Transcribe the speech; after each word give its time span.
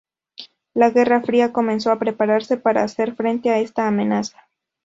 La 0.73 0.89
Guerra 0.89 1.21
Fría 1.21 1.53
comenzó 1.53 1.91
a 1.91 1.99
prepararse 1.99 2.57
para 2.57 2.81
hacer 2.81 3.13
frente 3.13 3.51
a 3.51 3.59
esta 3.59 3.87
amenaza. 3.87 4.49